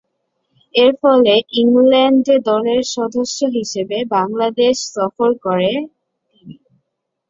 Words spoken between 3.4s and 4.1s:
হিসেবে